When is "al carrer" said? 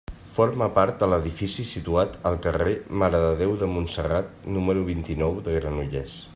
2.31-2.73